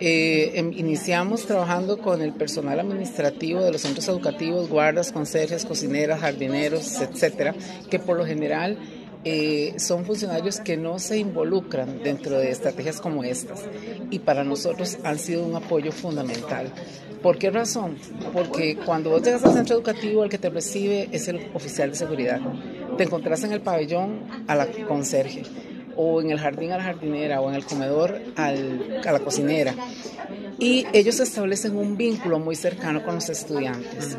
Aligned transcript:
Eh, 0.00 0.52
em, 0.54 0.72
iniciamos 0.76 1.46
trabajando 1.46 1.98
con 1.98 2.22
el 2.22 2.32
personal 2.32 2.78
administrativo 2.78 3.62
de 3.62 3.72
los 3.72 3.80
centros 3.80 4.06
educativos, 4.08 4.68
guardas, 4.68 5.10
conserjes, 5.10 5.64
cocineras, 5.64 6.20
jardineros, 6.20 7.00
etcétera, 7.00 7.54
que 7.90 7.98
por 7.98 8.16
lo 8.16 8.24
general 8.24 8.78
eh, 9.24 9.74
son 9.78 10.04
funcionarios 10.04 10.60
que 10.60 10.76
no 10.76 11.00
se 11.00 11.18
involucran 11.18 12.00
dentro 12.04 12.38
de 12.38 12.50
estrategias 12.50 13.00
como 13.00 13.24
estas 13.24 13.64
y 14.10 14.20
para 14.20 14.44
nosotros 14.44 14.98
han 15.02 15.18
sido 15.18 15.44
un 15.44 15.56
apoyo 15.56 15.90
fundamental. 15.90 16.72
¿Por 17.20 17.36
qué 17.36 17.50
razón? 17.50 17.96
Porque 18.32 18.76
cuando 18.76 19.10
vos 19.10 19.22
llegas 19.22 19.44
al 19.44 19.54
centro 19.54 19.74
educativo, 19.74 20.22
el 20.22 20.30
que 20.30 20.38
te 20.38 20.50
recibe 20.50 21.08
es 21.10 21.26
el 21.26 21.50
oficial 21.52 21.90
de 21.90 21.96
seguridad. 21.96 22.40
Te 22.96 23.02
encontrás 23.02 23.42
en 23.42 23.50
el 23.50 23.60
pabellón 23.60 24.20
a 24.46 24.54
la 24.54 24.68
conserje 24.86 25.42
o 26.00 26.22
en 26.22 26.30
el 26.30 26.38
jardín 26.38 26.70
a 26.70 26.76
la 26.76 26.84
jardinera 26.84 27.40
o 27.40 27.48
en 27.48 27.56
el 27.56 27.64
comedor 27.64 28.20
al, 28.36 29.00
a 29.04 29.12
la 29.12 29.18
cocinera. 29.18 29.74
Y 30.58 30.86
ellos 30.92 31.18
establecen 31.18 31.76
un 31.76 31.96
vínculo 31.96 32.38
muy 32.38 32.54
cercano 32.54 33.04
con 33.04 33.16
los 33.16 33.28
estudiantes. 33.28 34.16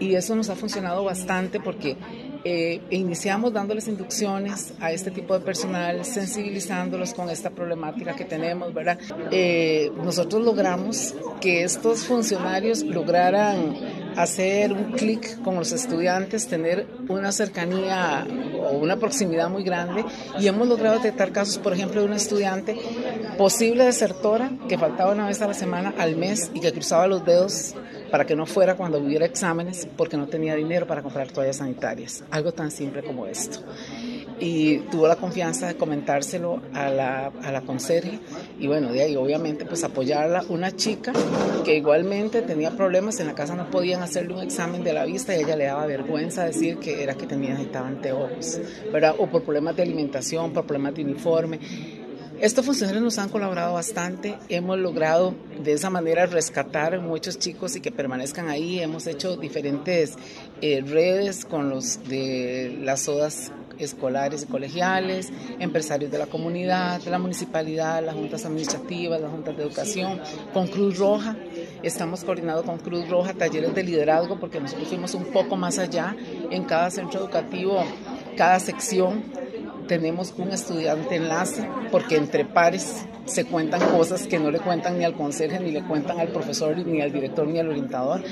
Y 0.00 0.14
eso 0.14 0.34
nos 0.34 0.48
ha 0.48 0.56
funcionado 0.56 1.04
bastante 1.04 1.60
porque 1.60 1.96
eh, 2.44 2.80
iniciamos 2.90 3.52
dándoles 3.52 3.88
inducciones 3.88 4.72
a 4.80 4.90
este 4.90 5.10
tipo 5.10 5.34
de 5.34 5.44
personal, 5.44 6.02
sensibilizándolos 6.04 7.12
con 7.12 7.28
esta 7.28 7.50
problemática 7.50 8.14
que 8.14 8.24
tenemos, 8.24 8.72
¿verdad? 8.72 8.98
Eh, 9.30 9.90
nosotros 10.02 10.42
logramos 10.42 11.14
que 11.42 11.62
estos 11.62 12.04
funcionarios 12.04 12.82
lograran 12.82 13.76
hacer 14.18 14.72
un 14.72 14.92
clic 14.92 15.40
con 15.42 15.54
los 15.54 15.72
estudiantes, 15.72 16.48
tener 16.48 16.86
una 17.08 17.30
cercanía 17.30 18.26
o 18.60 18.76
una 18.76 18.96
proximidad 18.96 19.48
muy 19.48 19.62
grande 19.62 20.04
y 20.40 20.48
hemos 20.48 20.66
logrado 20.66 20.96
detectar 20.96 21.30
casos, 21.30 21.58
por 21.58 21.72
ejemplo, 21.72 22.00
de 22.00 22.06
una 22.06 22.16
estudiante 22.16 22.76
posible 23.36 23.84
desertora 23.84 24.50
que 24.68 24.76
faltaba 24.76 25.12
una 25.12 25.26
vez 25.26 25.40
a 25.40 25.46
la 25.46 25.54
semana 25.54 25.94
al 25.98 26.16
mes 26.16 26.50
y 26.52 26.60
que 26.60 26.72
cruzaba 26.72 27.06
los 27.06 27.24
dedos 27.24 27.74
para 28.10 28.26
que 28.26 28.34
no 28.34 28.46
fuera 28.46 28.74
cuando 28.74 28.98
hubiera 28.98 29.24
exámenes 29.24 29.86
porque 29.96 30.16
no 30.16 30.26
tenía 30.26 30.54
dinero 30.56 30.86
para 30.86 31.02
comprar 31.02 31.30
toallas 31.30 31.56
sanitarias. 31.56 32.24
Algo 32.30 32.52
tan 32.52 32.70
simple 32.70 33.02
como 33.04 33.26
esto. 33.26 33.60
Y 34.40 34.78
tuvo 34.90 35.08
la 35.08 35.16
confianza 35.16 35.66
de 35.66 35.76
comentárselo 35.76 36.60
a 36.72 36.88
la, 36.90 37.26
a 37.26 37.52
la 37.52 37.62
conserje 37.62 38.18
y 38.58 38.66
bueno, 38.66 38.92
de 38.92 39.02
ahí 39.02 39.16
obviamente 39.16 39.64
pues 39.64 39.84
apoyarla. 39.84 40.44
Una 40.48 40.74
chica 40.74 41.12
que 41.64 41.76
igualmente 41.76 42.42
tenía 42.42 42.70
problemas 42.70 43.18
en 43.20 43.26
la 43.26 43.34
casa, 43.34 43.54
no 43.54 43.70
podían 43.70 44.02
hacerle 44.02 44.34
un 44.34 44.42
examen 44.42 44.84
de 44.84 44.92
la 44.92 45.04
vista 45.04 45.36
y 45.36 45.42
ella 45.42 45.56
le 45.56 45.64
daba 45.64 45.86
vergüenza 45.86 46.44
decir 46.44 46.78
que 46.78 47.02
era 47.02 47.14
que 47.14 47.26
tenía, 47.26 47.50
necesitaba 47.50 47.88
anteojos, 47.88 48.60
¿verdad? 48.92 49.14
O 49.18 49.26
por 49.26 49.42
problemas 49.42 49.76
de 49.76 49.82
alimentación, 49.82 50.52
por 50.52 50.64
problemas 50.64 50.94
de 50.94 51.02
uniforme 51.02 51.58
estos 52.40 52.64
funcionarios 52.64 53.02
nos 53.02 53.18
han 53.18 53.28
colaborado 53.30 53.74
bastante, 53.74 54.38
hemos 54.48 54.78
logrado 54.78 55.34
de 55.62 55.72
esa 55.72 55.90
manera 55.90 56.26
rescatar 56.26 57.00
muchos 57.00 57.38
chicos 57.38 57.74
y 57.74 57.80
que 57.80 57.90
permanezcan 57.90 58.48
ahí, 58.48 58.78
hemos 58.78 59.06
hecho 59.08 59.36
diferentes 59.36 60.14
eh, 60.60 60.82
redes 60.86 61.44
con 61.44 61.68
los 61.68 62.08
de 62.08 62.78
las 62.80 63.02
sodas 63.02 63.50
escolares 63.78 64.44
y 64.44 64.46
colegiales, 64.46 65.32
empresarios 65.58 66.10
de 66.10 66.18
la 66.18 66.26
comunidad, 66.26 67.00
de 67.00 67.10
la 67.10 67.18
municipalidad, 67.18 68.04
las 68.04 68.14
juntas 68.14 68.44
administrativas, 68.44 69.20
las 69.20 69.30
juntas 69.30 69.56
de 69.56 69.62
educación, 69.62 70.20
con 70.52 70.68
Cruz 70.68 70.98
Roja. 70.98 71.36
Estamos 71.82 72.24
coordinados 72.24 72.64
con 72.64 72.78
Cruz 72.78 73.08
Roja, 73.08 73.34
talleres 73.34 73.74
de 73.74 73.82
liderazgo, 73.82 74.38
porque 74.38 74.60
nosotros 74.60 74.88
fuimos 74.88 75.14
un 75.14 75.24
poco 75.26 75.56
más 75.56 75.78
allá 75.78 76.16
en 76.50 76.64
cada 76.64 76.90
centro 76.90 77.20
educativo, 77.20 77.84
cada 78.36 78.58
sección 78.60 79.24
tenemos 79.88 80.32
un 80.38 80.52
estudiante 80.52 81.16
enlace 81.16 81.68
porque 81.90 82.16
entre 82.16 82.44
pares 82.44 83.04
se 83.24 83.44
cuentan 83.44 83.80
cosas 83.90 84.26
que 84.28 84.38
no 84.38 84.50
le 84.50 84.60
cuentan 84.60 84.98
ni 84.98 85.04
al 85.04 85.14
conserje, 85.14 85.58
ni 85.58 85.72
le 85.72 85.82
cuentan 85.82 86.20
al 86.20 86.28
profesor, 86.28 86.76
ni 86.86 87.00
al 87.00 87.12
director, 87.12 87.48
ni 87.48 87.58
al 87.58 87.68
orientador. 87.68 88.22